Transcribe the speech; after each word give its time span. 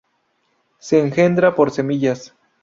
Se 0.79 0.99
engendra 0.99 1.53
por 1.53 1.69
semillas. 1.69 2.33